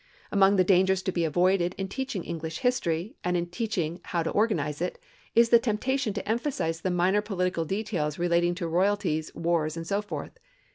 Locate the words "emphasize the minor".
6.27-7.21